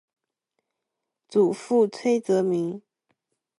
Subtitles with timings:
[1.29, 2.81] 祖父崔则明。